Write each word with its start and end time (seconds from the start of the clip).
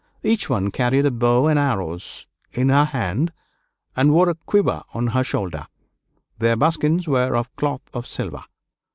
Each 0.23 0.49
one 0.49 0.71
carried 0.71 1.05
a 1.05 1.11
bow 1.11 1.45
and 1.45 1.59
arrows 1.59 2.25
in 2.51 2.69
her 2.69 2.85
hand 2.85 3.31
and 3.95 4.11
wore 4.11 4.29
a 4.29 4.33
quiver 4.33 4.81
on 4.95 5.05
her 5.05 5.23
shoulder; 5.23 5.67
their 6.39 6.55
buskins 6.55 7.07
were 7.07 7.35
of 7.35 7.55
cloth 7.55 7.83
of 7.93 8.07
silver. 8.07 8.43